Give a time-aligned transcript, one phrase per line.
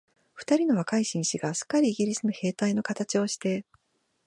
[0.33, 3.67] 二人の若い紳士が、すっかりイギリスの兵隊のかたちをして、